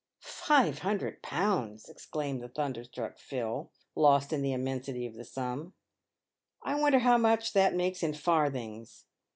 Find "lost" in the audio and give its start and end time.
3.93-4.31